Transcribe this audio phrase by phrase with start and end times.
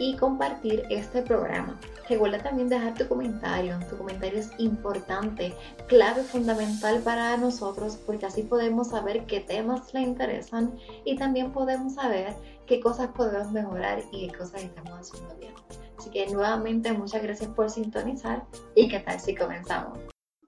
[0.00, 1.78] y compartir este programa.
[2.08, 3.78] Recuerda también dejar tu comentario.
[3.88, 5.54] Tu comentario es importante,
[5.86, 11.94] clave, fundamental para nosotros porque así podemos saber qué temas le interesan y también podemos
[11.94, 12.34] saber
[12.66, 15.54] qué cosas podemos mejorar y qué cosas estamos haciendo bien.
[15.98, 19.98] Así que nuevamente muchas gracias por sintonizar y qué tal si comenzamos.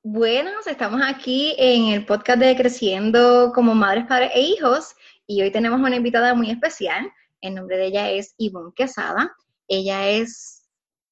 [0.03, 5.53] Buenos, estamos aquí en el podcast de Creciendo como Madres, Padres e Hijos y hoy
[5.53, 7.13] tenemos una invitada muy especial.
[7.43, 9.35] El nombre de ella es Ivonne Quesada.
[9.69, 10.63] Ella es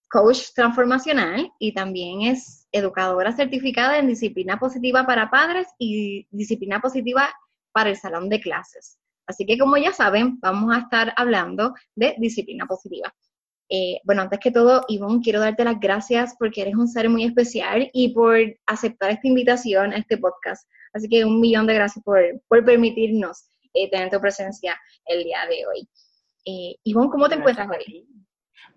[0.08, 7.28] coach transformacional y también es educadora certificada en disciplina positiva para padres y disciplina positiva
[7.72, 8.98] para el salón de clases.
[9.26, 13.12] Así que como ya saben, vamos a estar hablando de disciplina positiva.
[13.68, 17.24] Eh, bueno, antes que todo, Ivonne, quiero darte las gracias porque eres un ser muy
[17.24, 20.68] especial y por aceptar esta invitación a este podcast.
[20.92, 22.20] Así que un millón de gracias por,
[22.64, 24.76] permitirnos eh, tener tu presencia
[25.06, 25.88] el día de hoy.
[26.44, 28.06] Eh, Ivonne, ¿cómo te encuentras hoy?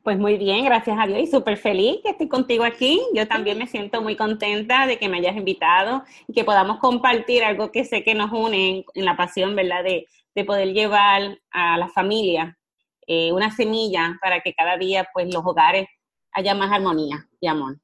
[0.04, 3.02] Pues muy bien, gracias a Dios y súper feliz que estoy contigo aquí.
[3.14, 7.44] Yo también me siento muy contenta de que me hayas invitado y que podamos compartir
[7.44, 9.84] algo que sé que nos une en, la pasión, ¿verdad?
[9.84, 10.08] De,
[10.46, 12.58] poder llevar a la familia
[13.06, 15.88] eh, una semilla para que cada día, pues, los hogares
[16.34, 17.78] haya más armonía y amor.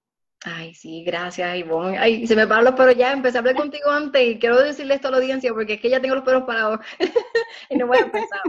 [0.44, 1.98] Ay, sí, gracias, Ivonne.
[1.98, 3.12] Ay, se me paran los pelos ya.
[3.12, 5.90] Empecé a hablar contigo antes y quiero decirle esto a la audiencia porque es que
[5.90, 6.80] ya tengo los pelos parados
[7.70, 8.42] y no voy a empezar.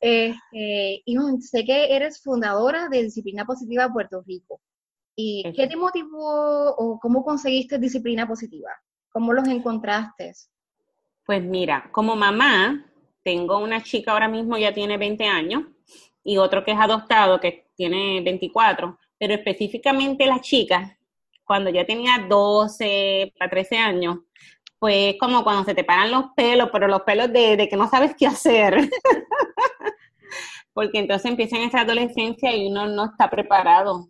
[0.00, 4.60] Este, Ivonne, sé que eres fundadora de Disciplina Positiva Puerto Rico.
[5.14, 8.70] ¿Y qué te motivó o cómo conseguiste disciplina positiva?
[9.10, 10.32] ¿Cómo los encontraste?
[11.26, 12.86] Pues mira, como mamá,
[13.22, 15.64] tengo una chica ahora mismo, ya tiene 20 años,
[16.24, 20.96] y otro que es adoptado, que tiene 24, pero específicamente la chica
[21.50, 24.18] cuando ya tenía 12 a 13 años,
[24.78, 28.14] pues como cuando se te paran los pelos, pero los pelos de, que no sabes
[28.16, 28.88] qué hacer.
[30.72, 34.08] Porque entonces empieza en esa adolescencia y uno no está preparado.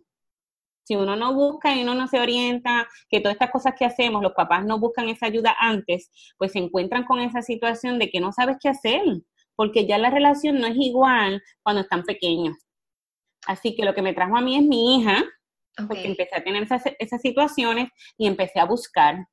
[0.83, 4.21] Si uno no busca y uno no se orienta, que todas estas cosas que hacemos,
[4.21, 8.19] los papás no buscan esa ayuda antes, pues se encuentran con esa situación de que
[8.19, 9.01] no sabes qué hacer,
[9.55, 12.57] porque ya la relación no es igual cuando están pequeños.
[13.47, 15.23] Así que lo que me trajo a mí es mi hija,
[15.87, 19.27] porque empecé a tener esas, esas situaciones y empecé a buscar,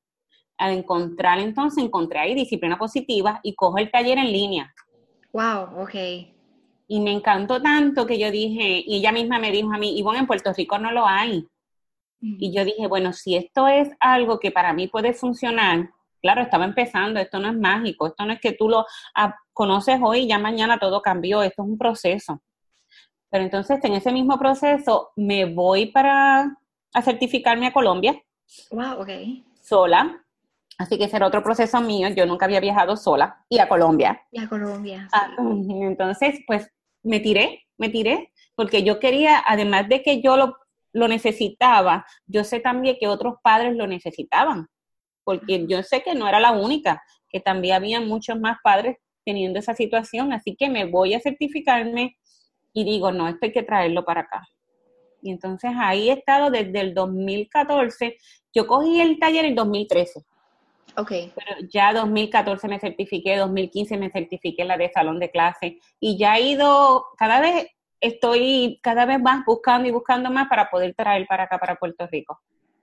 [0.57, 4.73] a encontrar, entonces encontré ahí disciplina positiva y cojo el taller en línea.
[5.31, 5.95] Wow, ok.
[6.91, 10.01] Y me encantó tanto que yo dije, y ella misma me dijo a mí, y
[10.01, 11.47] bueno, en Puerto Rico no lo hay.
[12.19, 15.91] Y yo dije, bueno, si esto es algo que para mí puede funcionar,
[16.21, 18.85] claro, estaba empezando, esto no es mágico, esto no es que tú lo
[19.15, 22.41] ah, conoces hoy y ya mañana todo cambió, esto es un proceso.
[23.29, 26.57] Pero entonces en ese mismo proceso me voy para
[26.93, 28.19] a certificarme a Colombia.
[28.71, 29.09] Wow, ok.
[29.61, 30.25] Sola.
[30.77, 32.07] Así que ese era otro proceso mío.
[32.09, 34.21] Yo nunca había viajado sola y a Colombia.
[34.31, 35.07] Y a Colombia.
[35.13, 36.71] Ah, entonces, pues
[37.03, 40.57] me tiré, me tiré, porque yo quería, además de que yo lo,
[40.91, 44.67] lo necesitaba, yo sé también que otros padres lo necesitaban,
[45.23, 49.59] porque yo sé que no era la única, que también había muchos más padres teniendo
[49.59, 52.17] esa situación, así que me voy a certificarme
[52.73, 54.47] y digo, no, esto hay que traerlo para acá.
[55.21, 58.17] Y entonces ahí he estado desde el 2014.
[58.53, 60.21] Yo cogí el taller en 2013.
[60.95, 61.09] Ok.
[61.09, 66.37] Pero ya 2014 me certifiqué, 2015 me certifiqué la de salón de clase y ya
[66.37, 67.67] he ido, cada vez
[68.01, 72.07] estoy cada vez más buscando y buscando más para poder traer para acá, para Puerto
[72.07, 72.39] Rico.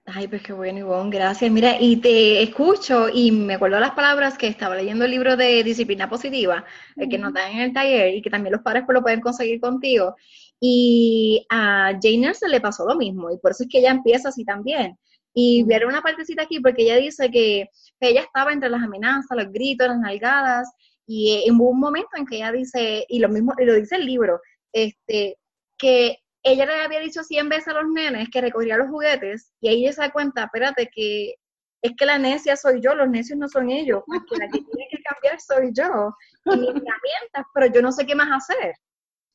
[0.08, 1.50] Ay, pues qué bueno, Ivonne, gracias.
[1.50, 5.64] Mira, y te escucho y me acuerdo las palabras que estaba leyendo el libro de
[5.64, 6.64] disciplina positiva,
[6.94, 9.20] el que nos dan en el taller y que también los padres pues, lo pueden
[9.20, 10.14] conseguir contigo.
[10.60, 14.28] Y a Jane se le pasó lo mismo, y por eso es que ella empieza
[14.28, 14.96] así también.
[15.38, 17.68] Y vieron una partecita aquí porque ella dice que
[18.00, 20.72] ella estaba entre las amenazas, los gritos, las nalgadas,
[21.06, 24.40] y en un momento en que ella dice, y lo mismo, lo dice el libro,
[24.72, 25.36] este,
[25.76, 29.68] que ella le había dicho 100 veces a los nenes que recogería los juguetes, y
[29.68, 31.34] ahí ella se da cuenta, espérate, que
[31.82, 34.88] es que la necia soy yo, los necios no son ellos, porque la que tiene
[34.90, 36.14] que cambiar soy yo,
[36.46, 38.74] y mis herramientas, pero yo no sé qué más hacer.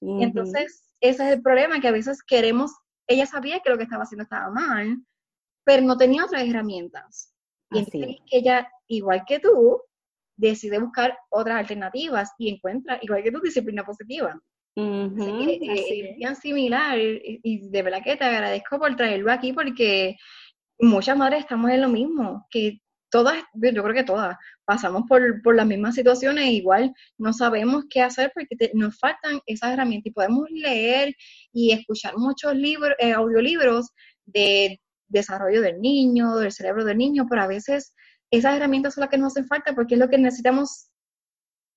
[0.01, 2.71] Entonces, ese es el problema, que a veces queremos,
[3.07, 4.97] ella sabía que lo que estaba haciendo estaba mal,
[5.63, 7.33] pero no tenía otras herramientas.
[7.71, 9.81] Y entonces que ella, igual que tú,
[10.35, 14.39] decide buscar otras alternativas y encuentra, igual que tu disciplina positiva.
[16.05, 20.15] es bien similar y, de verdad que te agradezco por traerlo aquí porque
[20.79, 22.79] muchas madres estamos en lo mismo, que
[23.11, 28.01] todas, yo creo que todas, pasamos por, por las mismas situaciones, igual no sabemos qué
[28.01, 31.13] hacer porque nos faltan esas herramientas y podemos leer
[31.51, 33.91] y escuchar muchos libros, eh, audiolibros
[34.25, 34.79] de
[35.11, 37.93] desarrollo del niño, del cerebro del niño, pero a veces
[38.31, 40.89] esas herramientas son las que nos hacen falta porque es lo que necesitamos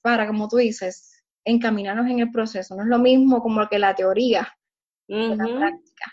[0.03, 2.75] para, como tú dices, encaminarnos en el proceso.
[2.77, 4.57] No es lo mismo como que la teoría,
[5.09, 6.13] la práctica.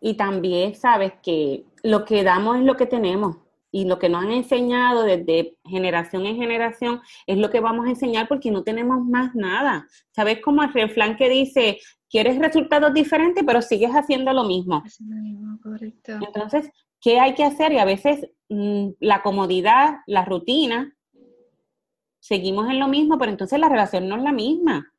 [0.00, 3.38] Y también sabes que lo que damos es lo que tenemos
[3.70, 7.90] y lo que nos han enseñado desde generación en generación es lo que vamos a
[7.90, 9.86] enseñar porque no tenemos más nada.
[10.12, 11.78] ¿Sabes como el refrán que dice,
[12.08, 14.82] quieres resultados diferentes pero sigues haciendo lo mismo?
[16.24, 16.70] Entonces,
[17.00, 17.72] ¿qué hay que hacer?
[17.72, 20.96] Y a veces mm, la comodidad, la rutina,
[22.20, 24.92] seguimos en lo mismo, pero entonces la relación no es la misma.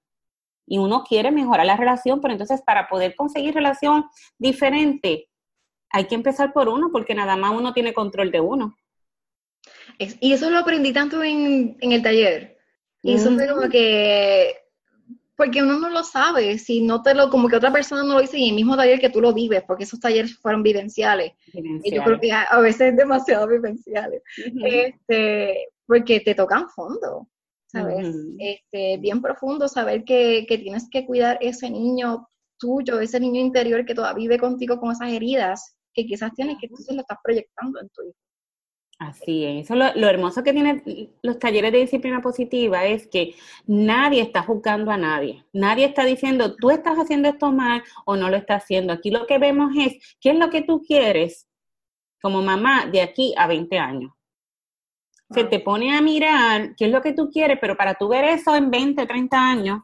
[0.66, 4.06] Y uno quiere mejorar la relación, pero entonces para poder conseguir relación
[4.38, 5.30] diferente,
[5.90, 8.78] hay que empezar por uno, porque nada más uno tiene control de uno.
[10.00, 12.58] y eso lo aprendí tanto en, el taller.
[13.04, 14.56] Y eso fue como que,
[15.36, 18.22] porque uno no lo sabe, si no te lo, como que otra persona no lo
[18.22, 21.34] dice en el mismo taller que tú lo vives, porque esos talleres fueron vivenciales.
[21.54, 24.22] Y yo creo que a, veces es demasiado vivenciales.
[24.36, 27.30] este, porque te tocan fondo,
[27.68, 28.14] ¿sabes?
[28.40, 33.86] este, bien profundo, saber que, que tienes que cuidar ese niño tuyo, ese niño interior
[33.86, 37.82] que todavía vive contigo con esas heridas que quizás tienes que entonces lo estás proyectando
[37.82, 38.16] en tu hijo.
[39.00, 39.66] Así es.
[39.66, 40.84] Eso lo, lo, hermoso que tienen
[41.22, 43.36] los talleres de disciplina positiva es que
[43.66, 45.46] nadie está juzgando a nadie.
[45.54, 48.94] Nadie está diciendo, tú estás haciendo esto mal o no lo estás haciendo.
[48.94, 51.48] Aquí lo que vemos es, ¿qué es lo que tú quieres
[52.22, 54.12] como mamá de aquí a 20 años?
[55.30, 58.24] Se te pone a mirar qué es lo que tú quieres, pero para tú ver
[58.24, 59.82] eso en 20, 30 años,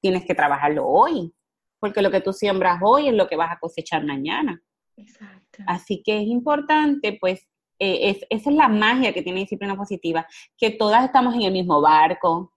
[0.00, 1.34] tienes que trabajarlo hoy,
[1.80, 4.62] porque lo que tú siembras hoy es lo que vas a cosechar mañana.
[4.96, 5.62] Exacto.
[5.66, 7.46] Así que es importante, pues,
[7.78, 10.26] eh, es, esa es la magia que tiene disciplina positiva,
[10.56, 12.52] que todas estamos en el mismo barco,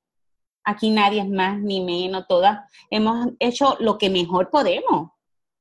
[0.63, 5.12] aquí nadie es más ni menos, todas hemos hecho lo que mejor podemos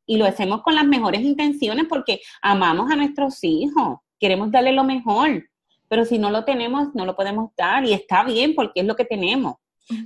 [0.05, 4.83] y lo hacemos con las mejores intenciones porque amamos a nuestros hijos, queremos darle lo
[4.83, 5.49] mejor,
[5.89, 8.97] pero si no lo tenemos, no lo podemos dar y está bien porque es lo
[8.97, 9.55] que tenemos.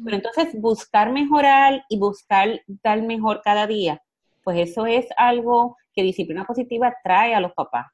[0.04, 4.02] Pero entonces buscar mejorar y buscar dar mejor cada día,
[4.44, 7.86] pues eso es algo que disciplina positiva trae a los papás.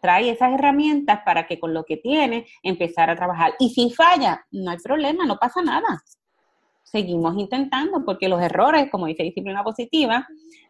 [0.00, 3.52] Trae esas herramientas para que con lo que tiene empezar a trabajar.
[3.58, 6.02] Y si falla, no hay problema, no pasa nada.
[6.82, 10.26] Seguimos intentando porque los errores, como dice disciplina positiva,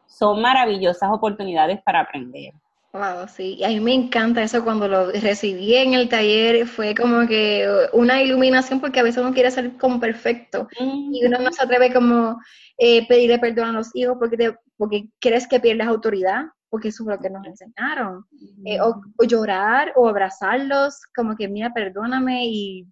[0.06, 2.52] son maravillosas oportunidades para aprender.
[2.92, 6.92] Wow, sí, y a mí me encanta eso cuando lo recibí en el taller, fue
[6.92, 11.52] como que una iluminación porque a veces uno quiere ser como perfecto y uno no
[11.52, 12.40] se atreve como
[12.78, 17.02] eh, pedirle perdón a los hijos porque, te, porque crees que pierdes autoridad, porque eso
[17.02, 18.24] es lo que nos enseñaron,
[18.64, 22.86] eh, o, llorar o abrazarlos, como que mira, perdóname y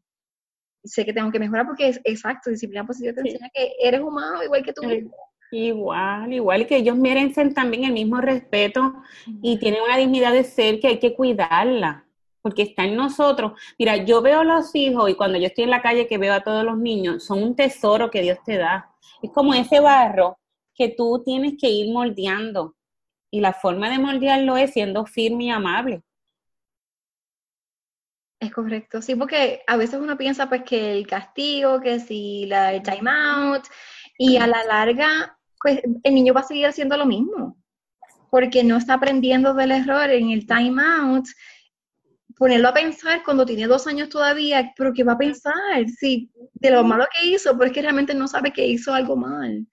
[0.84, 4.44] sé que tengo que mejorar porque es exacto, disciplina positiva te enseña que eres humano
[4.44, 4.82] igual que tú.
[5.50, 8.96] Igual, igual que ellos merecen también el mismo respeto
[9.40, 12.04] y tienen una dignidad de ser que hay que cuidarla,
[12.42, 13.52] porque está en nosotros.
[13.78, 16.34] Mira, yo veo a los hijos y cuando yo estoy en la calle que veo
[16.34, 18.90] a todos los niños, son un tesoro que Dios te da.
[19.22, 20.37] Es como ese barro
[20.78, 22.76] que tú tienes que ir moldeando
[23.30, 26.02] y la forma de moldearlo es siendo firme y amable.
[28.40, 32.72] Es correcto, sí, porque a veces uno piensa pues que el castigo, que si la
[32.72, 33.64] el time out,
[34.16, 37.58] y a la larga pues el niño va a seguir haciendo lo mismo,
[38.30, 41.26] porque no está aprendiendo del error en el time out.
[42.36, 45.88] Ponerlo a pensar cuando tiene dos años todavía, pero ¿qué va a pensar?
[45.98, 49.16] Si de lo malo que hizo, pero es que realmente no sabe que hizo algo
[49.16, 49.66] mal.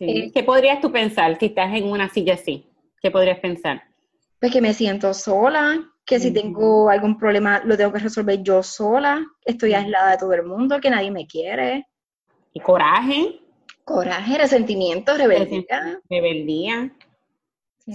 [0.00, 2.68] Eh, ¿Qué podrías tú pensar si estás en una silla así?
[3.00, 3.82] ¿Qué podrías pensar?
[4.40, 8.62] Pues que me siento sola, que si tengo algún problema lo tengo que resolver yo
[8.62, 11.86] sola, estoy aislada de todo el mundo, que nadie me quiere.
[12.52, 13.40] ¿Y coraje?
[13.84, 16.00] Coraje, resentimiento, rebeldía.
[16.08, 16.92] Rebeldía.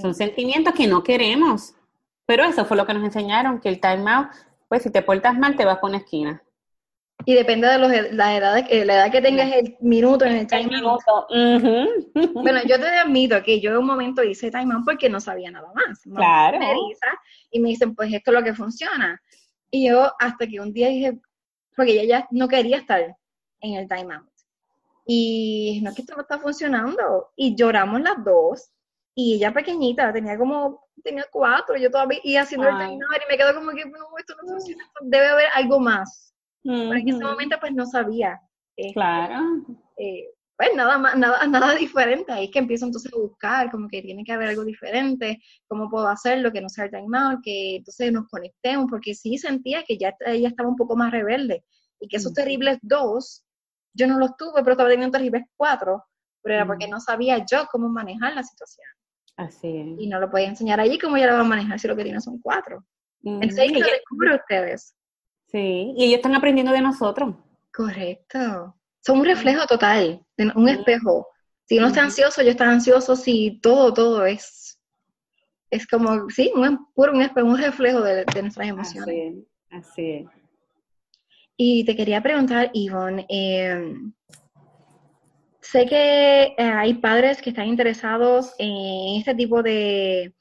[0.01, 1.75] Son sentimientos que no queremos.
[2.25, 4.29] Pero eso fue lo que nos enseñaron, que el time out,
[4.67, 6.41] pues si te portas mal, te vas por una esquina.
[7.25, 10.77] Y depende de los, la, edad, la edad que tengas el minuto en el time
[10.79, 11.01] out.
[12.33, 15.51] Bueno, yo te admito que yo en un momento hice time out porque no sabía
[15.51, 16.01] nada más.
[16.01, 16.59] Claro.
[17.51, 19.21] y me dicen, pues esto es lo que funciona.
[19.71, 21.19] Y yo hasta que un día dije,
[21.75, 23.15] porque ella ya no quería estar
[23.61, 24.29] en el time out.
[25.05, 27.31] Y no es que esto no está funcionando.
[27.35, 28.69] Y lloramos las dos.
[29.15, 33.31] Y ella pequeñita, tenía como, tenía cuatro, yo todavía iba haciendo el time out y
[33.31, 36.32] me quedo como que, no, esto no funciona, debe haber algo más
[36.63, 38.39] en ese momento pues no sabía.
[38.75, 39.39] Este, claro.
[39.97, 42.31] Eh, pues nada más, nada, nada diferente.
[42.31, 45.89] Ahí es que empiezo entonces a buscar, como que tiene que haber algo diferente, cómo
[45.89, 49.97] puedo hacerlo, que no sea time out, que entonces nos conectemos, porque sí sentía que
[49.97, 51.63] ya ella estaba un poco más rebelde
[51.99, 53.45] y que esos terribles dos,
[53.93, 56.03] yo no los tuve, pero estaba teniendo terribles cuatro,
[56.41, 58.87] pero era porque no sabía yo cómo manejar la situación.
[59.37, 59.99] Así es.
[59.99, 62.03] Y no lo podía enseñar allí cómo ya lo va a manejar si lo que
[62.03, 62.85] tiene son cuatro.
[63.23, 64.93] Entonces, lo descubro ustedes.
[65.53, 67.35] Sí, y ellos están aprendiendo de nosotros.
[67.71, 68.75] Correcto.
[69.01, 71.27] Son un reflejo total, un espejo.
[71.65, 74.79] Si uno está ansioso, yo estoy ansioso, si todo, todo es,
[75.69, 79.45] es como, sí, un, puro un, espejo, un reflejo de, nuestras emociones.
[79.69, 80.25] Así es,
[81.55, 84.11] Y te quería preguntar, Ivonne, em,
[85.61, 90.33] sé que eh, hay padres que están interesados en este tipo de,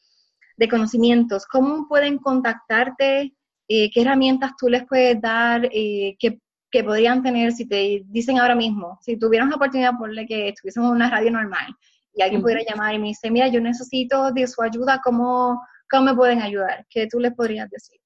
[0.56, 1.44] de conocimientos.
[1.46, 3.34] ¿Cómo pueden contactarte?
[3.74, 6.38] Eh, qué herramientas tú les puedes dar eh, que,
[6.84, 10.96] podrían tener si te dicen ahora mismo, si tuvieran la oportunidad, por que estuviésemos en
[10.96, 11.74] una radio normal
[12.12, 16.02] y alguien pudiera llamar y me dice, mira, yo necesito de su ayuda, ¿cómo, ¿cómo
[16.02, 16.84] me pueden ayudar?
[16.90, 17.98] ¿Qué tú les podrías decir?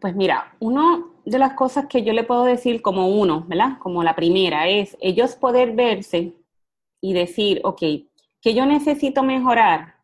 [0.00, 3.76] Pues mira, una de las cosas que yo le puedo decir como uno, ¿verdad?
[3.78, 6.32] Como la primera, es ellos poder verse
[7.02, 7.80] y decir, ok,
[8.40, 9.96] que yo necesito mejorar,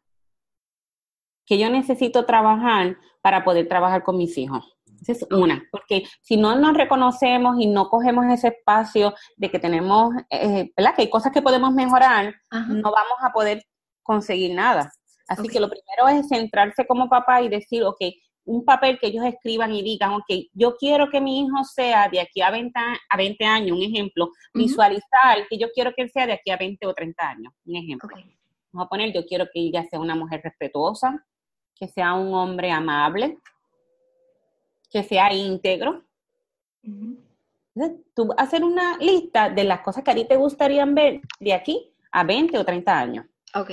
[1.47, 4.77] que yo necesito trabajar para poder trabajar con mis hijos.
[5.01, 9.59] Esa es una, porque si no nos reconocemos y no cogemos ese espacio de que
[9.59, 10.95] tenemos, eh, ¿verdad?
[10.95, 13.65] Que hay cosas que podemos mejorar, no vamos a poder
[14.03, 14.93] conseguir nada.
[15.27, 17.97] Así que lo primero es centrarse como papá y decir, ok,
[18.45, 22.21] un papel que ellos escriban y digan, ok, yo quiero que mi hijo sea de
[22.21, 22.79] aquí a 20,
[23.09, 26.59] a 20 años, un ejemplo, visualizar que yo quiero que él sea de aquí a
[26.59, 28.11] 20 o 30 años, un ejemplo.
[28.71, 31.25] Vamos a poner, yo quiero que ella sea una mujer respetuosa,
[31.75, 33.39] que sea un hombre amable,
[34.91, 36.05] que sea íntegro.
[38.15, 41.93] tú hacer una lista de las cosas que a ti te gustarían ver de aquí
[42.13, 43.27] a 20 o 30 años.
[43.55, 43.71] Ok.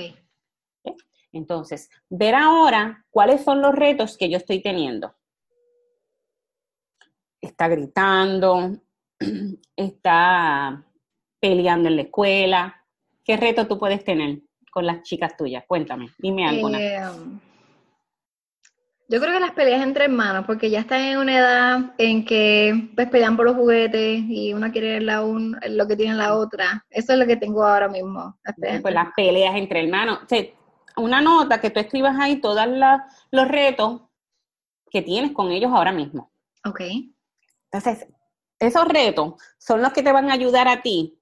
[1.32, 5.14] Entonces, ver ahora cuáles son los retos que yo estoy teniendo.
[7.40, 8.76] Está gritando,
[9.76, 10.84] está
[11.40, 12.84] peleando en la escuela.
[13.24, 14.40] ¿Qué reto tú puedes tener
[14.70, 15.64] con las chicas tuyas?
[15.66, 16.80] Cuéntame, dime alguna.
[16.80, 17.40] Eh, um,
[19.12, 22.88] yo creo que las peleas entre hermanos, porque ya están en una edad en que
[22.94, 26.86] pues pelean por los juguetes y una quiere la un, lo que tiene la otra.
[26.88, 28.38] Eso es lo que tengo ahora mismo.
[28.56, 30.20] pues las peleas entre hermanos.
[30.96, 32.66] una nota que tú escribas ahí todos
[33.30, 34.00] los retos
[34.90, 36.32] que tienes con ellos ahora mismo.
[36.64, 36.80] Ok.
[37.70, 38.06] Entonces,
[38.58, 41.20] esos retos son los que te van a ayudar a ti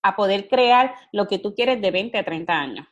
[0.00, 2.86] a poder crear lo que tú quieres de 20 a 30 años.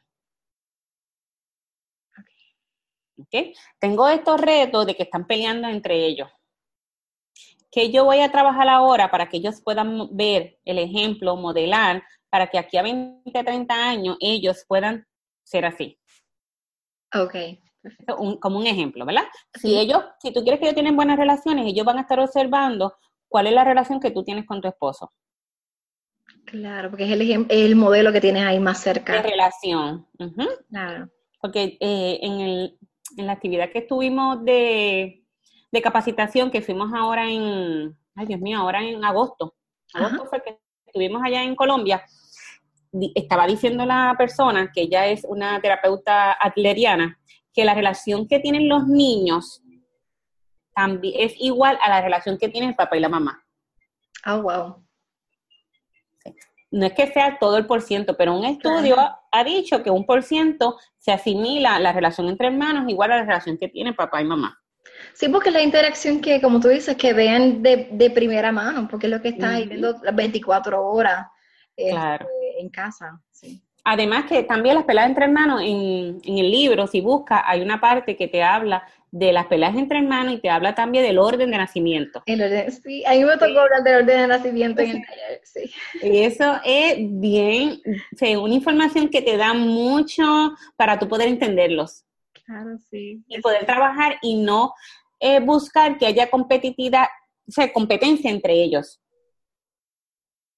[3.79, 6.29] Tengo estos retos de que están peleando entre ellos.
[7.71, 12.49] Que yo voy a trabajar ahora para que ellos puedan ver el ejemplo, modelar, para
[12.49, 15.07] que aquí a 20, 30 años ellos puedan
[15.45, 15.99] ser así.
[17.15, 17.35] Ok.
[18.41, 19.25] como un ejemplo, ¿verdad?
[19.55, 22.95] Si ellos, si tú quieres que ellos tienen buenas relaciones, ellos van a estar observando
[23.29, 25.13] cuál es la relación que tú tienes con tu esposo.
[26.47, 29.15] Claro, porque es el, el modelo que tienes ahí más cerca.
[29.15, 30.07] De relación.
[30.69, 31.11] Claro.
[31.41, 32.79] Porque eh, en el,
[33.17, 35.23] en la actividad que estuvimos de,
[35.83, 39.55] capacitación, que fuimos ahora en, ay Dios mío, ahora en agosto.
[39.93, 42.05] Agosto fue que estuvimos allá en Colombia.
[43.15, 47.19] Estaba diciendo la persona, que ella es una terapeuta atleriana,
[47.53, 49.63] que la relación que tienen los niños
[50.75, 53.45] también es igual a la relación que tiene el papá y la mamá.
[54.25, 54.84] Ah, wow
[56.75, 58.97] no es que sea todo el por ciento, pero un estudio
[59.31, 63.25] ha dicho que un por ciento se asimila la relación entre hermanos igual a la
[63.25, 64.61] relación que tiene papá y mamá.
[65.13, 69.13] Sí, porque la interacción que, como tú dices, que vean de, primera mano, porque es
[69.13, 71.29] lo que está viendo las 24 horas
[71.77, 72.27] este,
[72.59, 73.23] en casa.
[73.85, 77.81] Además que también las peleas entre hermanos, en, en el libro, si buscas, hay una
[77.81, 78.83] parte que te habla
[79.15, 82.21] de las peleas entre hermanos y te habla también del orden de nacimiento.
[82.27, 85.41] El orden, sí, a mí me tocó hablar del orden de nacimiento en el taller,
[85.45, 85.71] sí.
[86.03, 87.81] Y eso es bien,
[88.37, 92.05] o una información que te da mucho para tú poder entenderlos.
[92.45, 93.23] Claro, sí.
[93.29, 94.75] Y poder trabajar y no
[95.21, 97.07] eh, buscar que haya competitividad,
[97.47, 99.01] o sea, competencia entre ellos.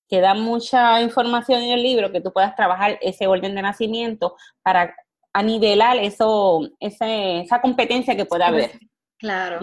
[0.08, 4.36] Que da mucha información en el libro que tú puedas trabajar ese orden de nacimiento
[4.62, 4.94] para
[5.42, 8.72] nivelar eso, esa competencia que pueda haber.
[9.18, 9.60] Claro.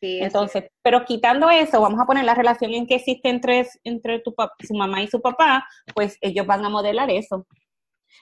[0.00, 4.20] sí, Entonces, pero quitando eso, vamos a poner la relación en que existe entre, entre
[4.20, 7.46] tu, su mamá y su papá, pues ellos van a modelar eso.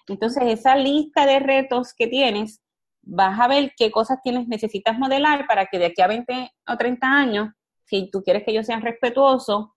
[0.09, 2.61] Entonces, esa lista de retos que tienes,
[3.03, 6.77] vas a ver qué cosas tienes, necesitas modelar para que de aquí a 20 o
[6.77, 7.49] 30 años,
[7.85, 9.69] si tú quieres que ellos sean respetuosos,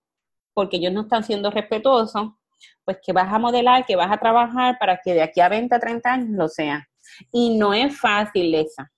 [0.53, 2.31] porque ellos no están siendo respetuosos,
[2.85, 5.75] pues que vas a modelar, que vas a trabajar para que de aquí a 20
[5.75, 6.83] o 30 años lo sean.
[7.31, 8.91] Y no es fácil esa.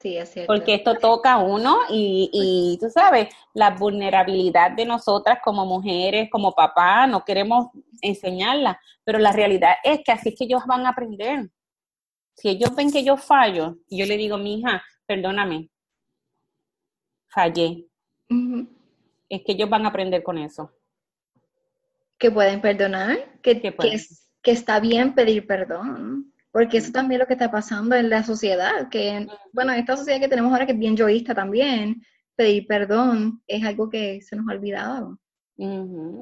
[0.00, 0.52] Sí, es cierto.
[0.52, 6.28] Porque esto toca a uno y, y tú sabes, la vulnerabilidad de nosotras como mujeres,
[6.30, 7.68] como papá, no queremos
[8.00, 11.50] enseñarla, pero la realidad es que así es que ellos van a aprender.
[12.34, 15.68] Si ellos ven que yo fallo, yo le digo, mi hija, perdóname,
[17.26, 17.88] fallé.
[19.28, 20.72] Es que ellos van a aprender con eso.
[22.18, 23.74] Que pueden perdonar, que, que,
[24.42, 26.32] que está bien pedir perdón.
[26.50, 29.96] Porque eso también es lo que está pasando en la sociedad, que, bueno, en esta
[29.96, 32.02] sociedad que tenemos ahora que es bien yoísta también,
[32.36, 35.18] pedir perdón es algo que se nos ha olvidado.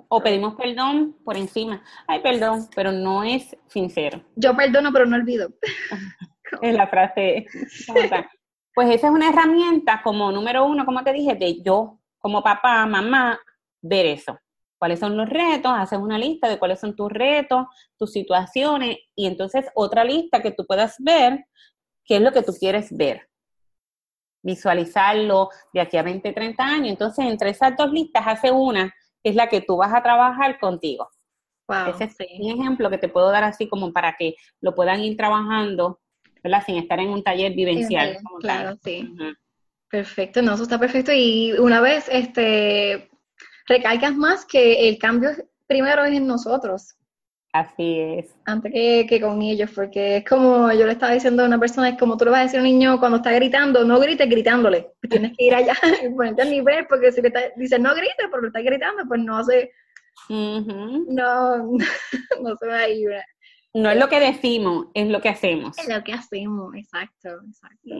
[0.08, 1.82] O pedimos perdón por encima.
[2.06, 4.22] Ay, perdón, pero no es sincero.
[4.34, 5.50] Yo perdono, pero no olvido.
[6.62, 7.46] es la frase.
[8.74, 11.95] pues esa es una herramienta como número uno, como te dije, de yo,
[12.26, 13.38] como papá, mamá,
[13.80, 14.36] ver eso
[14.78, 17.66] cuáles son los retos, haces una lista de cuáles son tus retos,
[17.96, 21.46] tus situaciones y entonces otra lista que tú puedas ver
[22.04, 23.28] qué es lo que tú quieres ver.
[24.42, 26.88] Visualizarlo de aquí a 20, 30 años.
[26.88, 28.92] Entonces, entre esas dos listas, hace una
[29.22, 31.08] que es la que tú vas a trabajar contigo.
[31.88, 35.16] Ese es un ejemplo que te puedo dar así como para que lo puedan ir
[35.16, 36.00] trabajando,
[36.42, 36.64] ¿verdad?
[36.66, 38.18] Sin estar en un taller vivencial.
[38.40, 39.14] claro, sí.
[39.96, 41.10] Perfecto, no, eso está perfecto.
[41.10, 43.08] Y una vez, este,
[43.66, 45.30] recalcas más que el cambio
[45.66, 46.96] primero es en nosotros.
[47.50, 48.26] Así es.
[48.44, 51.98] Antes que, con ellos, porque es como yo le estaba diciendo a una persona, es
[51.98, 54.92] como tú le vas a decir a un niño cuando está gritando, no grites gritándole.
[55.08, 55.72] Tienes que ir allá
[56.04, 59.18] y ponerte al nivel, porque si le dices no grites, pero le estás gritando, pues
[59.22, 59.72] no hace,
[60.28, 61.78] no,
[62.42, 63.12] no se va a ir.
[63.76, 65.76] No es lo que decimos, es lo que hacemos.
[65.76, 67.94] Es lo que hacemos, exacto, exacto.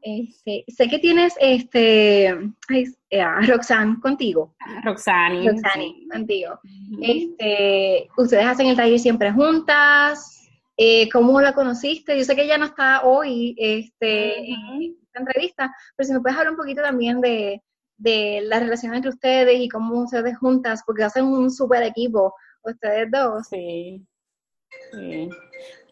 [0.00, 4.56] Este, sé que tienes este eh, Roxanne contigo.
[4.82, 5.46] Roxanne.
[5.46, 6.58] Roxanne, contigo.
[7.02, 10.48] Este, ustedes hacen el taller siempre juntas.
[10.78, 12.16] Eh, ¿Cómo la conociste?
[12.16, 16.38] Yo sé que ella no está hoy este, en esta entrevista, pero si me puedes
[16.38, 17.62] hablar un poquito también de,
[17.98, 23.10] de la relación entre ustedes y cómo ustedes juntas, porque hacen un súper equipo, ustedes
[23.10, 23.48] dos.
[23.48, 24.02] Sí.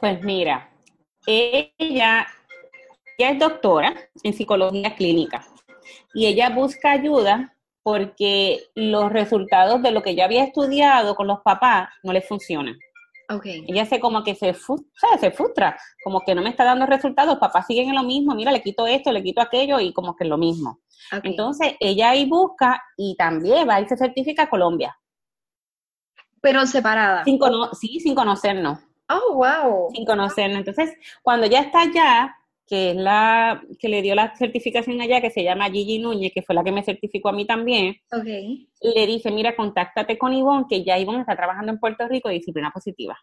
[0.00, 0.70] Pues mira,
[1.26, 2.26] ella,
[3.18, 5.46] es doctora en psicología clínica
[6.14, 11.40] y ella busca ayuda porque los resultados de lo que ella había estudiado con los
[11.40, 12.76] papás no le funcionan.
[13.28, 13.64] Okay.
[13.66, 14.54] Ella se como que se,
[15.20, 18.52] se frustra, como que no me está dando resultados, papás siguen en lo mismo, mira,
[18.52, 20.80] le quito esto, le quito aquello y como que es lo mismo.
[21.22, 24.96] Entonces, ella ahí busca y también va y se certifica a Colombia.
[26.42, 27.24] Pero separada.
[27.24, 27.38] Sin
[27.80, 28.80] sí, sin conocernos.
[29.08, 29.90] Oh, wow.
[29.94, 30.58] Sin conocernos.
[30.58, 35.30] Entonces, cuando ya está allá, que es la que le dio la certificación allá, que
[35.30, 38.68] se llama Gigi Núñez, que fue la que me certificó a mí también, okay.
[38.80, 42.36] le dice, mira, contáctate con Ivonne, que ya Ivonne está trabajando en Puerto Rico de
[42.36, 43.18] disciplina positiva.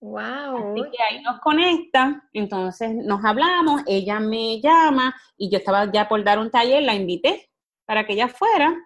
[0.00, 0.72] Wow.
[0.72, 6.08] Así que ahí nos conecta, entonces nos hablamos, ella me llama y yo estaba ya
[6.08, 7.48] por dar un taller, la invité
[7.86, 8.76] para que ella fuera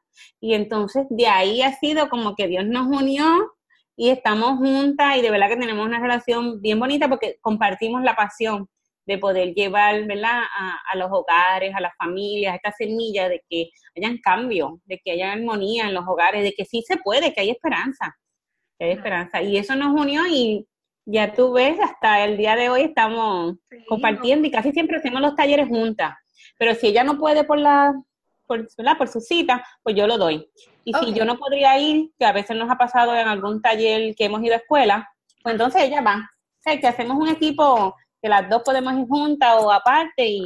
[0.40, 3.52] y entonces de ahí ha sido como que Dios nos unió
[3.96, 8.14] y estamos juntas y de verdad que tenemos una relación bien bonita porque compartimos la
[8.14, 8.68] pasión
[9.06, 10.42] de poder llevar ¿verdad?
[10.92, 15.32] A, los hogares, a las familias, esta semilla de que hayan cambio, de que haya
[15.32, 18.16] armonía en los hogares, de que sí se puede, que hay esperanza,
[18.78, 19.42] que hay esperanza.
[19.42, 20.66] Y eso nos unió y
[21.06, 23.54] ya tú ves, hasta el día de hoy estamos
[23.88, 26.14] compartiendo y casi siempre hacemos los talleres juntas.
[26.58, 27.94] Pero si ella no puede por la
[28.46, 28.66] por,
[28.98, 30.50] por su cita, pues yo lo doy.
[30.84, 34.14] Y si yo no podría ir, que a veces nos ha pasado en algún taller
[34.14, 35.08] que hemos ido a escuela,
[35.42, 36.16] pues entonces ella va.
[36.16, 40.44] O sea, que hacemos un equipo que las dos podemos ir juntas o aparte y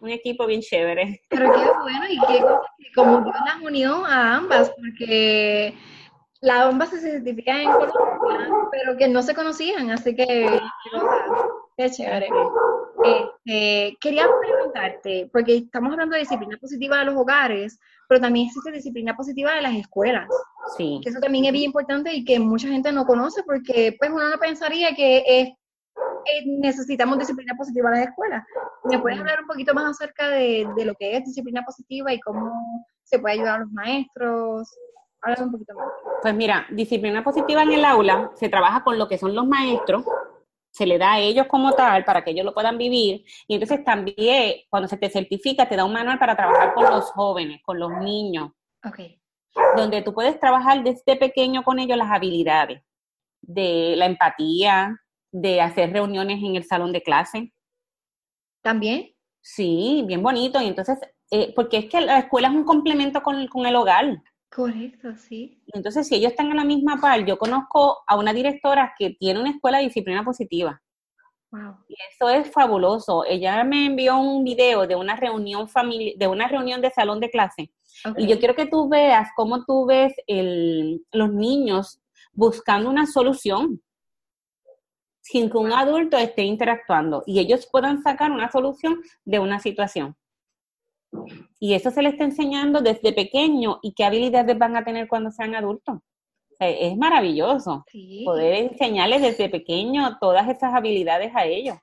[0.00, 1.20] un equipo bien chévere.
[1.28, 2.44] Pero qué bueno y qué
[2.94, 5.74] como Dios las unió a ambas, porque
[6.40, 10.60] la bomba se certifica en Colombia, pero que no se conocían, así que
[11.76, 12.28] qué chévere.
[13.04, 18.70] Este, quería preguntarte, porque estamos hablando de disciplina positiva de los hogares, pero también existe
[18.70, 20.28] disciplina positiva de las escuelas.
[20.76, 21.00] Sí.
[21.02, 24.28] Que eso también es bien importante y que mucha gente no conoce porque pues uno
[24.28, 25.48] no pensaría que es,
[26.46, 28.44] necesitamos disciplina positiva en las escuelas.
[28.84, 32.20] ¿Me puedes hablar un poquito más acerca de, de, lo que es disciplina positiva y
[32.20, 32.52] cómo
[33.02, 34.68] se puede ayudar a los maestros?
[35.22, 35.86] Háblame un poquito más.
[36.20, 40.04] Pues mira, disciplina positiva en el aula se trabaja con lo que son los maestros,
[40.72, 43.24] se le da a ellos como tal para que ellos lo puedan vivir.
[43.46, 47.10] Y entonces también cuando se te certifica te da un manual para trabajar con los
[47.12, 48.50] jóvenes, con los niños.
[48.84, 49.20] Okay.
[49.76, 52.82] Donde tú puedes trabajar desde pequeño con ellos las habilidades
[53.42, 54.98] de la empatía,
[55.30, 57.52] de hacer reuniones en el salón de clase.
[58.62, 59.14] ¿También?
[59.42, 60.60] Sí, bien bonito.
[60.60, 60.98] Y entonces,
[61.30, 64.22] eh, porque es que la escuela es un complemento con, con el hogar.
[64.54, 65.62] Correcto, sí.
[65.72, 69.40] Entonces, si ellos están en la misma par, yo conozco a una directora que tiene
[69.40, 70.82] una escuela de disciplina positiva.
[71.50, 71.76] Wow.
[71.88, 73.24] Y eso es fabuloso.
[73.26, 75.68] Ella me envió un video de una reunión
[76.16, 77.72] de una reunión de salón de clase.
[78.04, 78.24] Okay.
[78.24, 82.00] Y yo quiero que tú veas cómo tú ves el, los niños
[82.32, 83.82] buscando una solución
[85.20, 90.16] sin que un adulto esté interactuando y ellos puedan sacar una solución de una situación.
[91.60, 95.30] Y eso se les está enseñando desde pequeño y qué habilidades van a tener cuando
[95.30, 95.96] sean adultos.
[95.96, 98.22] O sea, es maravilloso Sí.
[98.24, 101.76] poder enseñarles desde pequeño todas esas habilidades a ellos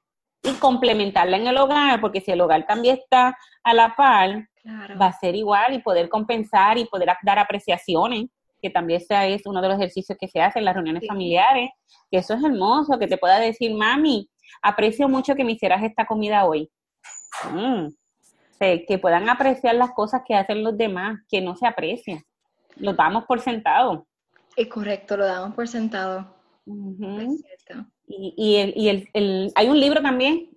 [0.44, 4.98] y complementarla en el hogar, porque si el hogar también está a la par, Claro.
[5.00, 8.26] va a ser igual y poder compensar y poder dar apreciaciones,
[8.62, 11.08] que también sea es uno de los ejercicios que se hacen en las reuniones Sí.
[11.08, 11.70] familiares,
[12.12, 14.30] que eso es hermoso, que te pueda decir, mami,
[14.62, 16.70] aprecio mucho que me hicieras esta comida hoy.
[17.54, 17.88] Mm.
[18.60, 22.24] Que puedan apreciar las cosas que hacen los demás, que no se aprecian.
[22.76, 24.06] Lo damos por sentado.
[24.56, 26.36] Es correcto, lo damos por sentado.
[26.66, 27.20] Ujú.
[27.22, 27.90] Es cierto.
[28.08, 30.50] Y, y, el, y el, el- hay un libro también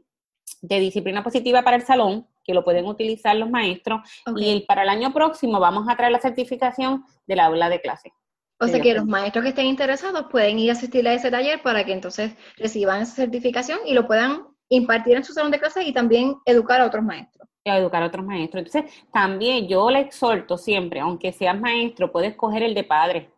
[0.60, 4.00] de disciplina positiva para el salón, que lo pueden utilizar los maestros,
[4.36, 8.12] y el, para el año próximo vamos a traer la certificación del aula de clase.
[8.58, 8.96] O sea que ok.
[8.98, 12.32] los maestros que estén interesados pueden ir a asistir a ese taller para que entonces
[12.56, 16.80] reciban esa certificación y lo puedan impartir en su salón de clases y también educar
[16.80, 17.48] a otros maestros.
[17.70, 18.64] A educar a otros maestros.
[18.66, 23.30] Entonces, también yo le exhorto siempre, aunque seas maestro, puedes coger el de padre.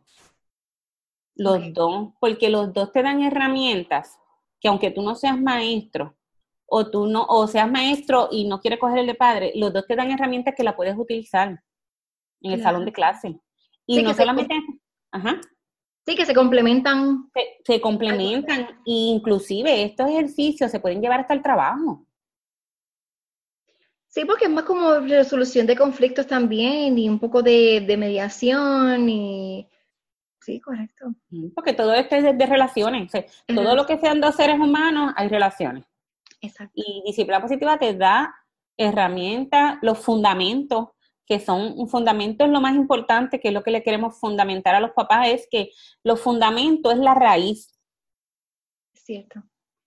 [1.36, 4.18] Los dos, porque los dos te dan herramientas
[4.60, 6.16] que aunque tú no seas maestro,
[6.66, 9.86] o tú no, o seas maestro y no quieres coger el de padre, los dos
[9.86, 11.48] te dan herramientas que la puedes utilizar
[12.40, 12.62] en el Claro.
[12.62, 13.38] salón de clase.
[13.86, 14.54] Y Sí, no se- solamente,
[15.12, 15.40] ajá,
[16.06, 17.30] Sí, que se complementan.
[17.34, 22.03] se, se complementan, e inclusive estos ejercicios se pueden llevar hasta el trabajo.
[24.14, 29.08] Sí, porque es más como resolución de conflictos también y un poco de, de mediación
[29.08, 29.68] y...
[30.40, 31.06] Sí, correcto.
[31.52, 33.08] Porque todo esto es de, de relaciones.
[33.08, 35.84] o sea, todo lo que sean dos seres humanos, hay relaciones.
[36.40, 36.74] Exacto.
[36.76, 38.32] Y disciplina positiva te da
[38.76, 40.90] herramientas, los fundamentos,
[41.26, 44.76] que son un fundamento es lo más importante, que es lo que le queremos fundamentar
[44.76, 45.72] a los papás, es que
[46.04, 47.74] los fundamentos es la raíz,
[48.92, 49.42] cierto.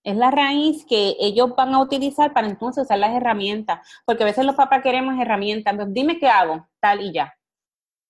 [0.07, 4.27] Es la raíz que ellos van a utilizar para entonces usar las herramientas, porque a
[4.27, 7.33] veces los papás queremos herramientas, entonces dime qué hago, tal y ya.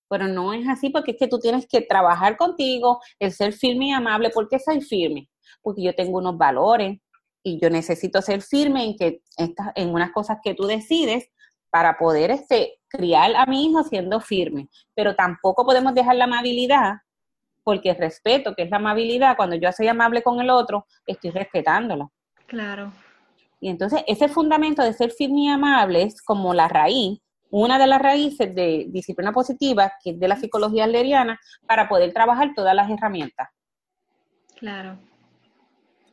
[0.08, 3.88] Pero no es así porque es que tú tienes que trabajar contigo, el ser firme
[3.88, 4.30] y amable.
[4.30, 5.28] ¿Por qué soy firme?
[5.60, 7.00] Porque yo tengo unos valores
[7.42, 11.28] y yo necesito ser firme en que estas, en unas cosas que tú decides
[11.68, 14.68] para poder este, criar a mi hijo siendo firme.
[14.94, 16.98] Pero tampoco podemos dejar la amabilidad,
[17.68, 22.10] porque respeto, que es la amabilidad, cuando yo soy amable con el otro, estoy respetándolo.
[22.46, 22.90] Claro.
[23.60, 27.86] Y entonces ese fundamento de ser firme y amable es como la raíz, una de
[27.86, 32.74] las raíces de disciplina positiva, que es de la psicología adleriana, para poder trabajar todas
[32.74, 33.50] las herramientas
[34.58, 34.98] Claro.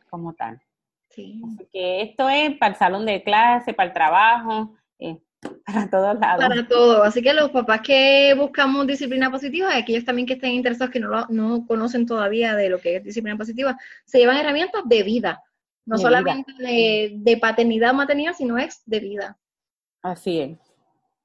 [0.09, 0.61] como tal.
[1.09, 1.41] Sí.
[1.41, 5.17] Así que esto es para el salón de clase, para el trabajo, eh,
[5.65, 6.45] para todos lados.
[6.47, 7.03] Para todo.
[7.03, 11.07] Así que los papás que buscamos disciplina positiva aquellos también que estén interesados que no,
[11.09, 15.41] lo- no conocen todavía de lo que es disciplina positiva, se llevan herramientas de vida.
[15.85, 19.37] No De solamente de, de paternidad o maternidad, sino es de vida.
[20.01, 20.57] Así es.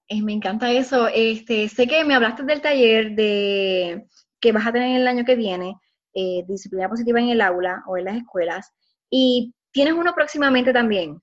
[0.08, 1.08] Eh, me encanta eso.
[1.08, 4.06] Este, sé que me hablaste del taller de
[4.40, 5.76] que vas a tener el año que viene,
[6.14, 8.72] eh, disciplina positiva en el aula o en las escuelas,
[9.08, 11.20] y tienes uno próximamente también.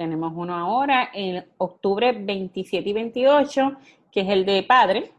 [0.00, 3.76] Tenemos uno ahora en octubre 27 y 28,
[4.10, 5.12] que es el de padre,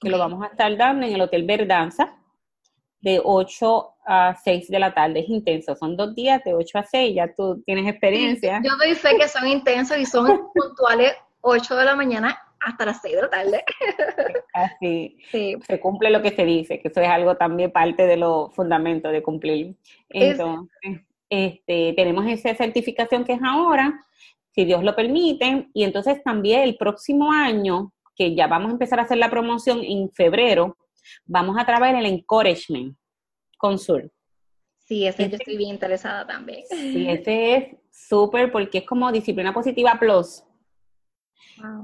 [0.00, 2.16] que lo vamos a estar dando en el Hotel Verdanza,
[3.00, 5.20] de 8 a 6 de la tarde.
[5.20, 8.60] Es intenso, son dos días de 8 a 6, ya tú tienes experiencia.
[8.64, 13.02] Yo doy fe que son intensos y son puntuales 8 de la mañana hasta las
[13.02, 13.64] 6 de la tarde.
[14.52, 18.52] Así se cumple lo que se dice, que eso es algo también parte de los
[18.52, 19.76] fundamentos de cumplir.
[20.08, 21.02] Entonces,
[21.34, 24.00] este, tenemos esa certificación que es ahora,
[24.52, 29.00] si Dios lo permite, y entonces también el próximo año, que ya vamos a empezar
[29.00, 30.76] a hacer la promoción en febrero,
[31.24, 32.96] vamos a trabajar el encouragement
[33.58, 34.10] con Sur.
[34.78, 36.62] Sí, ese yo estoy bien interesada también.
[36.68, 40.44] Sí, ese es súper porque es como disciplina positiva plus,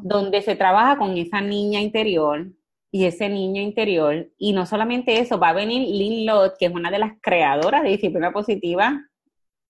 [0.03, 2.47] donde se trabaja con esa niña interior
[2.93, 4.31] y ese niño interior.
[4.37, 7.83] Y no solamente eso, va a venir Lynn Lott, que es una de las creadoras
[7.83, 9.10] de disciplina positiva.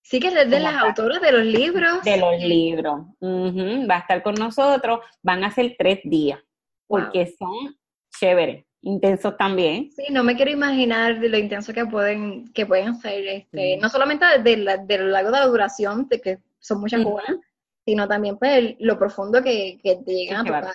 [0.02, 2.02] Sí, que es de las autoras de los libros.
[2.02, 3.00] De los libros.
[3.22, 6.40] Va a estar con nosotros, van a ser tres días,
[6.86, 7.76] porque son
[8.18, 9.90] chéveres intensos también.
[9.92, 13.88] Sí, no me quiero imaginar de lo intenso que pueden, que pueden ser, este, no
[13.88, 17.36] solamente de, la, de lo largo de la duración, de que son muchas cosas,
[17.84, 20.74] sino también pues lo profundo que, que te llegan a tocar.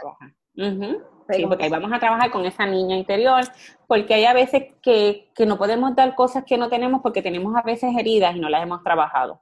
[1.29, 3.43] Sí, porque ahí vamos a trabajar con esa niña interior,
[3.87, 7.55] porque hay a veces que, que no podemos dar cosas que no tenemos porque tenemos
[7.55, 9.41] a veces heridas y no las hemos trabajado.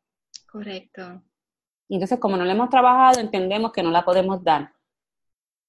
[0.49, 1.21] Correcto.
[1.89, 4.71] Entonces, como no la hemos trabajado, entendemos que no la podemos dar.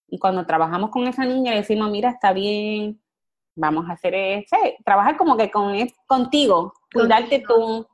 [0.06, 3.00] Y cuando trabajamos con esa niña, le decimos, mira, está bien,
[3.56, 5.74] vamos a hacer eso, trabajar como que con
[6.06, 7.86] contigo, cuidarte tú,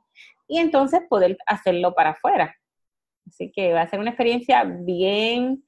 [0.47, 2.55] y entonces poder hacerlo para afuera.
[3.27, 5.63] Así que va a ser una experiencia bien,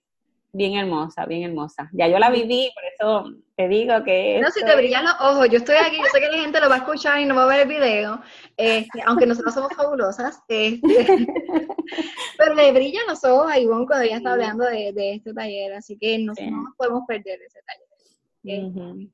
[0.54, 1.89] bien hermosa, bien hermosa.
[1.92, 4.39] Ya yo la viví, por eso te digo que...
[4.39, 6.70] No, si te brillan los ojos, yo estoy aquí, yo sé que la gente lo
[6.70, 8.22] va a escuchar y no va a ver el video,
[8.56, 10.80] este, aunque nosotros somos fabulosas, este,
[12.38, 15.98] pero le brillan los ojos a Ivonne cuando ella está hablando de, este taller, así
[15.98, 19.10] que no, nos podemos perder ese taller.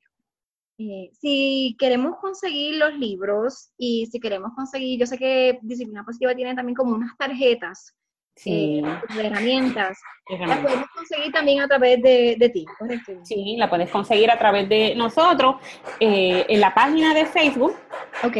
[0.82, 6.34] Eh, si queremos conseguir los libros y si queremos conseguir, yo sé que Disciplina Positiva
[6.34, 7.96] tiene también como unas tarjetas
[8.40, 8.82] sí.
[8.84, 9.98] Eh, de herramientas.
[10.30, 13.14] La podemos conseguir también a través de, ti, ¿correcto?
[13.24, 15.56] Sí, la puedes conseguir a través de nosotros
[16.00, 17.76] eh, en la página de Facebook.
[18.24, 18.38] Ok.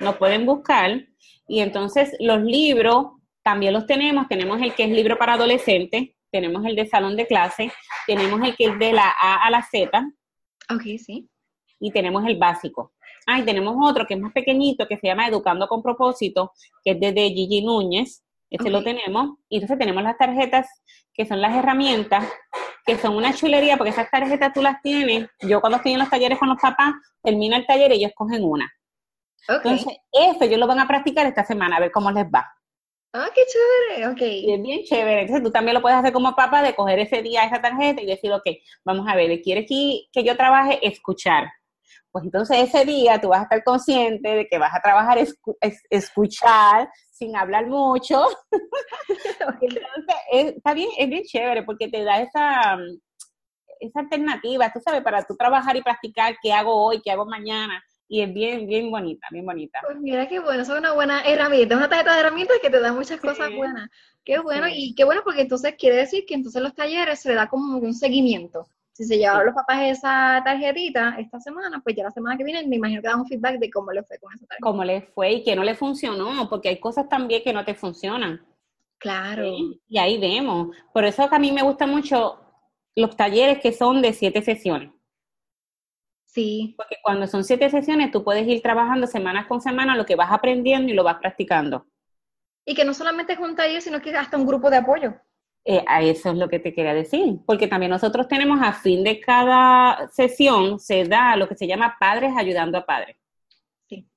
[0.00, 1.04] Nos pueden buscar
[1.48, 3.06] y entonces los libros
[3.42, 4.28] también los tenemos.
[4.28, 7.72] Tenemos el que es libro para adolescentes, tenemos el de salón de clase,
[8.06, 9.90] tenemos el que es de la A a la Z.
[10.72, 11.28] Ok, sí.
[11.80, 12.92] Y tenemos el básico.
[13.26, 16.52] Ah, y tenemos otro que es más pequeñito, que se llama Educando con Propósito,
[16.84, 18.22] que es de Gigi Núñez.
[18.50, 19.38] Este lo tenemos.
[19.48, 20.66] Y entonces tenemos las tarjetas,
[21.12, 22.24] que son las herramientas,
[22.84, 25.28] que son una chulería, porque esas tarjetas tú las tienes.
[25.40, 28.44] Yo cuando estoy en los talleres con los papás, termino el taller y ellos cogen
[28.44, 28.70] una.
[29.48, 32.46] Entonces, eso ellos lo van a practicar esta semana, a ver cómo les va.
[33.14, 34.20] Ah, qué chévere, ok.
[34.20, 35.22] Y es bien chévere.
[35.22, 38.06] Entonces tú también lo puedes hacer como papá, de coger ese día esa tarjeta y
[38.06, 38.44] decir, ok,
[38.84, 40.78] vamos a ver, ¿quieres que, que yo trabaje?
[40.86, 41.48] Escuchar.
[42.10, 45.18] Pues entonces ese día tú vas a estar consciente de que vas a trabajar
[45.90, 48.26] escuchar sin hablar mucho.
[49.60, 52.78] entonces está bien, es bien chévere porque te da esa,
[53.80, 57.82] esa alternativa, tú sabes, para tú trabajar y practicar qué hago hoy, qué hago mañana
[58.08, 59.80] y es bien, bien bonita, bien bonita.
[59.84, 62.92] Pues mira qué bueno, es una buena herramienta, una tarjeta de herramientas que te da
[62.92, 63.90] muchas cosas buenas.
[64.24, 67.34] Qué bueno, y qué bueno porque entonces quiere decir que entonces los talleres se le
[67.34, 68.66] da como un seguimiento.
[68.98, 72.66] Si se llevaron los papás esa tarjetita esta semana, pues ya la semana que viene
[72.66, 74.60] me imagino que dan un feedback de cómo les fue con esa tarjeta.
[74.60, 77.76] Cómo les fue y que no les funcionó, porque hay cosas también que no te
[77.76, 78.44] funcionan.
[78.98, 79.44] Claro.
[79.86, 80.76] Y ahí vemos.
[80.92, 82.40] Por eso que a mí me gustan mucho
[82.96, 84.90] los talleres que son de siete sesiones.
[86.26, 86.74] Sí.
[86.76, 90.32] Porque cuando son siete sesiones, tú puedes ir trabajando semanas con semana lo que vas
[90.32, 91.86] aprendiendo y lo vas practicando.
[92.64, 95.14] Y que no solamente es un taller, sino que hasta un grupo de apoyo.
[95.64, 99.04] Eh, a eso es lo que te quería decir, porque también nosotros tenemos a fin
[99.04, 103.16] de cada sesión, se da lo que se llama padres ayudando a padres.
[103.86, 104.08] Sí.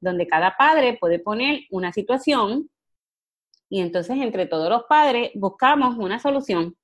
[0.00, 2.70] Donde cada padre puede poner una situación
[3.68, 6.76] y entonces entre todos los padres buscamos una solución.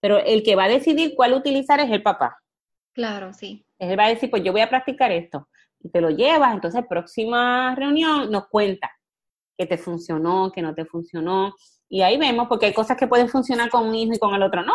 [0.00, 2.42] Pero el que va a decidir cuál utilizar es el papá.
[2.92, 3.64] Claro, sí.
[3.78, 5.48] Él va a decir, pues yo voy a practicar esto.
[5.80, 8.90] Y te lo llevas, entonces próxima reunión nos cuenta
[9.56, 11.54] que te funcionó, que no te funcionó.
[11.92, 14.42] Y ahí vemos, porque hay cosas que pueden funcionar con un hijo y con el
[14.42, 14.72] otro no.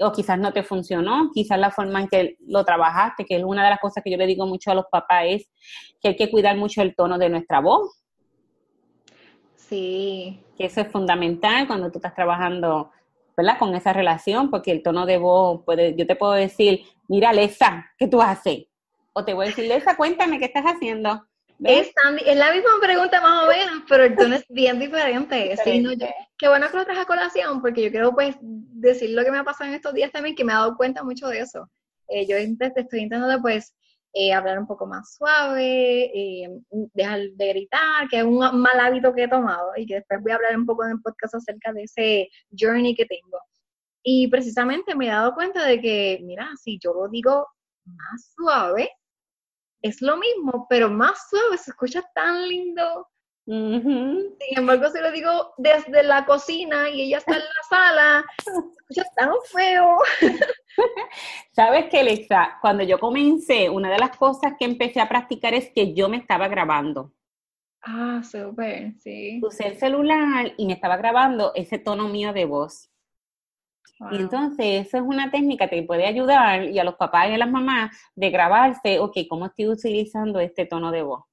[0.00, 3.62] O quizás no te funcionó, quizás la forma en que lo trabajaste, que es una
[3.62, 5.48] de las cosas que yo le digo mucho a los papás, es
[6.00, 8.02] que hay que cuidar mucho el tono de nuestra voz.
[9.54, 10.42] Sí.
[10.58, 12.90] Que eso es fundamental cuando tú estás trabajando
[13.36, 13.56] ¿verdad?
[13.56, 17.86] Con esa relación, porque el tono de voz puede, yo te puedo decir, mira, Lesa,
[17.96, 18.66] ¿qué tú haces?
[19.12, 21.24] O te voy a decir, Lesa, cuéntame, ¿qué estás haciendo?
[21.64, 21.92] Es,
[22.26, 25.56] es, la misma pregunta más o menos, pero el tono es bien diferente.
[26.38, 29.38] qué bueno que lo traes a colación, porque yo quiero pues decir lo que me
[29.38, 31.70] ha pasado en estos días también, que me he dado cuenta mucho de eso.
[32.08, 33.74] Eh, yo estoy intentando pues
[34.12, 36.48] eh, hablar un poco más suave, eh,
[36.92, 40.32] dejar de gritar, que es un mal hábito que he tomado y que después voy
[40.32, 43.38] a hablar un poco en el podcast acerca de ese journey que tengo.
[44.02, 47.48] Y precisamente me he dado cuenta de que, mira, si yo lo digo
[47.86, 48.90] más suave,
[49.84, 53.06] es lo mismo, pero más suave, se escucha tan lindo.
[53.46, 58.50] Sin embargo, si lo digo desde la cocina y ella está en la sala, se
[58.50, 59.98] escucha tan feo.
[61.52, 65.70] Sabes que, Alexa, cuando yo comencé, una de las cosas que empecé a practicar es
[65.70, 67.12] que yo me estaba grabando.
[67.82, 69.38] Ah, súper, sí.
[69.42, 72.90] Usé el celular y me estaba grabando ese tono mío de voz.
[74.10, 77.38] Y entonces, eso es una técnica que puede ayudar y a los papás y a
[77.38, 81.24] las mamás de grabarse, ok, ¿cómo estoy utilizando este tono de voz?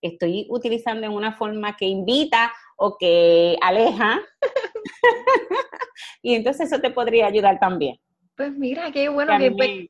[0.00, 4.20] Estoy utilizando en una forma que invita o que aleja.
[6.22, 7.96] y entonces eso te podría ayudar también.
[8.36, 9.50] Pues mira, qué bueno que...
[9.50, 9.88] Pues,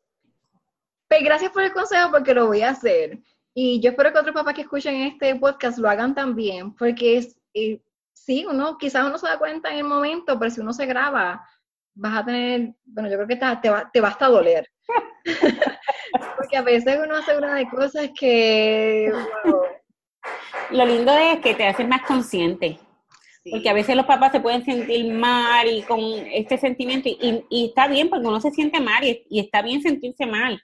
[1.06, 3.20] pues, gracias por el consejo porque lo voy a hacer.
[3.54, 7.38] Y yo espero que otros papás que escuchen este podcast lo hagan también, porque es,
[7.52, 7.80] eh,
[8.12, 11.44] sí, uno, quizás uno se da cuenta en el momento, pero si uno se graba,
[12.00, 14.66] vas a tener, bueno, yo creo que te, te, va, te hasta doler.
[16.36, 19.12] Porque a veces uno hace una de cosas que...
[20.70, 22.78] Lo lindo es que te haces más consciente.
[23.50, 27.66] Porque a veces los papás se pueden sentir mal y con este sentimiento, y, y
[27.66, 30.60] está bien porque uno se siente mal y, y, está bien sentirse mal.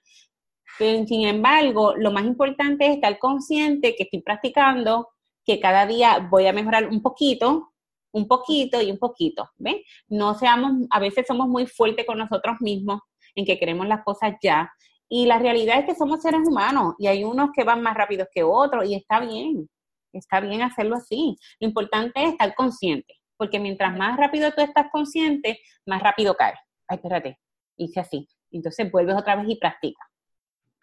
[0.79, 5.09] Pero, sin embargo, lo más importante es estar consciente que estoy practicando,
[5.45, 7.73] que cada día voy a mejorar un poquito,
[8.17, 9.77] un poquito y un poquito, ¿ves?
[10.09, 13.01] No seamos, a veces somos muy fuertes con nosotros mismos
[13.35, 14.73] en que queremos las cosas ya.
[15.07, 18.29] Y la realidad es que somos seres humanos y hay unos que van más rápidos
[18.33, 19.69] que otros y está bien,
[20.15, 21.37] está bien hacerlo así.
[21.61, 26.59] Lo importante es estar consciente, porque mientras más rápido tú estás consciente, más rápido caes.
[26.89, 27.39] Ay, espérate,
[27.77, 28.27] hice así.
[28.51, 30.09] Entonces vuelves otra vez y practicas.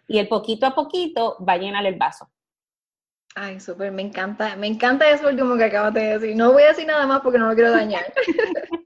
[0.08, 2.28] Y el poquito a poquito va a llenar el vaso.
[3.36, 6.36] Ay, súper, me encanta, me encanta eso último que acabas de decir.
[6.36, 8.14] No voy a decir nada más porque no lo quiero dañar.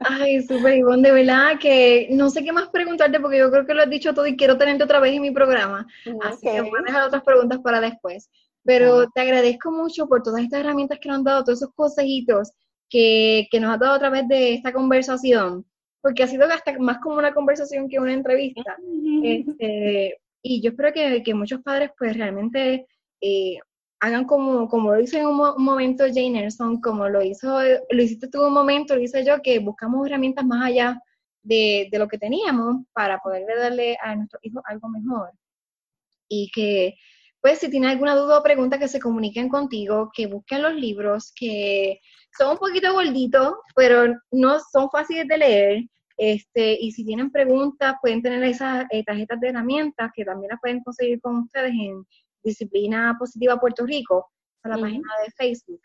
[0.00, 3.74] Ay, súper, Ivonne, de verdad que no sé qué más preguntarte porque yo creo que
[3.74, 5.86] lo has dicho todo y quiero tenerte otra vez en mi programa.
[6.22, 8.30] Así que voy a dejar otras preguntas para después.
[8.64, 12.52] Pero te agradezco mucho por todas estas herramientas que nos han dado, todos esos consejitos
[12.90, 15.64] que, que nos has dado a través de esta conversación,
[16.00, 18.76] porque ha sido hasta más como una conversación que una entrevista.
[19.22, 22.86] Este, y yo espero que, muchos padres pues realmente
[23.20, 23.58] eh,
[23.98, 27.58] hagan como, como lo hizo en un, momento Jane Erson, como lo hizo,
[27.90, 31.00] lo hiciste tú un momento, lo hice yo, que buscamos herramientas más allá
[31.42, 35.32] de, lo que teníamos para poder darle a nuestros hijos algo mejor.
[36.28, 36.94] Y que,
[37.40, 41.32] pues, si tienen alguna duda o pregunta, que se comuniquen contigo, que busquen los libros,
[41.34, 42.00] que
[42.38, 45.82] son un poquito gorditos, pero no son fáciles de leer,
[46.16, 50.60] este, y si tienen preguntas, pueden tener esas eh, tarjetas de herramientas que también las
[50.60, 52.06] pueden conseguir con ustedes en
[52.42, 54.30] Disciplina Positiva Puerto Rico,
[54.62, 55.80] a la página de Facebook.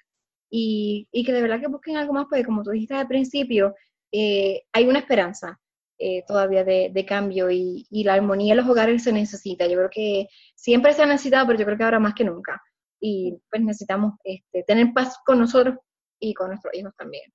[0.50, 3.76] Y, y, que de verdad que busquen algo más, porque como tú dijiste al principio,
[4.12, 5.60] eh, hay una esperanza
[5.98, 9.67] eh, todavía de, de cambio y, y, la armonía en los hogares se necesita.
[9.67, 12.62] Yo creo que siempre se ha necesitado, pero yo creo que ahora más que nunca.
[13.00, 15.78] Y pues necesitamos este, tener paz con nosotros
[16.20, 17.32] y con nuestros hijos también.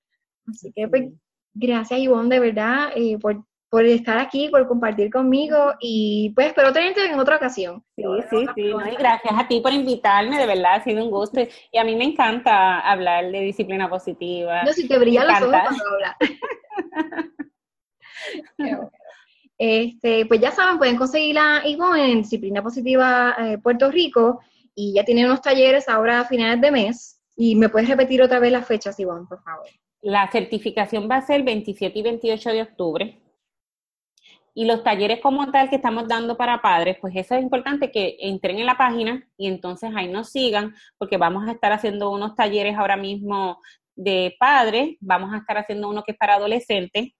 [0.46, 1.10] Así que pues,
[1.58, 3.42] Gracias, Ivonne, de verdad, eh, por,
[3.86, 7.82] estar aquí, por compartir conmigo y pues espero tenerte en otra ocasión.
[7.96, 8.62] Sí, sí, sí.
[8.62, 11.40] y gracias a ti por invitarme, de verdad, ha sido un gusto.
[11.72, 14.64] Y a mí me encanta hablar de disciplina positiva.
[14.64, 16.16] No, si te brilla los ojos cuando hablas.
[19.58, 24.40] este, pues ya saben, pueden conseguir a Ivonne en Disciplina Positiva eh, Puerto Rico
[24.74, 27.18] y ya tiene unos talleres ahora a finales de mes.
[27.34, 29.66] Y me puedes repetir otra vez las fechas, Ivonne, por favor.
[30.02, 33.22] La certificación va a ser el 27 y 28 de octubre.
[34.54, 38.16] Y los talleres como tal que estamos dando para padres, pues eso es importante que
[38.20, 42.34] entren en la página y entonces ahí nos sigan, porque vamos a estar haciendo unos
[42.34, 43.60] talleres ahora mismo
[43.94, 47.10] de padres, vamos a estar haciendo uno que es para adolescentes.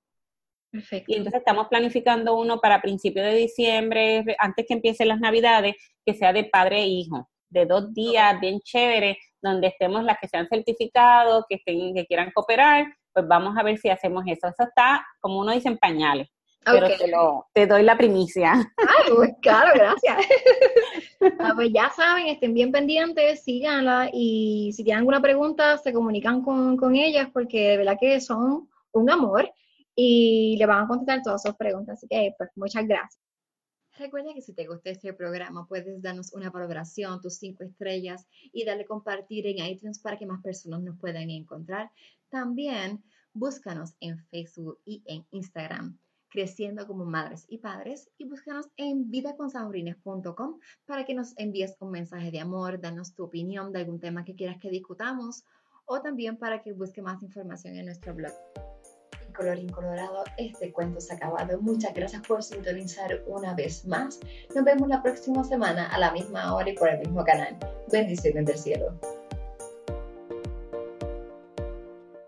[0.71, 1.13] Perfecto.
[1.13, 5.75] Y entonces estamos planificando uno para principios de diciembre, antes que empiecen las navidades,
[6.07, 7.29] que sea de padre e hijo,
[7.61, 12.07] de dos días, bien chévere, donde estemos las que se han certificado, que, estén, que
[12.07, 14.49] quieran cooperar, pues vamos a ver si hacemos eso.
[14.49, 16.29] Eso está, como uno dice, en pañales.
[16.65, 18.53] Pero te, lo, te doy la primicia.
[18.77, 20.19] Ay, pues claro, gracias.
[21.39, 26.43] Ah, pues ya saben, estén bien pendientes, síganla y si tienen alguna pregunta, se comunican
[26.43, 29.49] con, con ellas porque de verdad que son un amor
[29.95, 31.99] y le van a contestar todas sus preguntas.
[31.99, 33.26] Así que, pues, muchas gracias.
[33.99, 38.65] Recuerda que si te gusta este programa, puedes darnos una valoración, tus cinco estrellas y
[38.65, 41.91] darle compartir en iTunes para que más personas nos puedan encontrar.
[42.29, 49.11] También búscanos en Facebook y en Instagram, creciendo como madres y padres, y búscanos en
[49.11, 54.25] vidaconsaurines.com para que nos envíes un mensaje de amor, danos tu opinión de algún tema
[54.25, 55.45] que quieras que discutamos
[55.87, 58.33] o también para que busque más información en nuestro blog
[59.37, 61.61] colorín colorado, este cuento se ha acabado.
[61.61, 64.19] Muchas gracias por sintonizar una vez más.
[64.55, 67.57] Nos vemos la próxima semana a la misma hora y por el mismo canal.
[67.91, 68.99] Bendiciones del cielo.